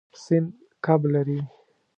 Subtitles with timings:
[0.23, 0.47] سیند
[0.85, 1.39] کب لري.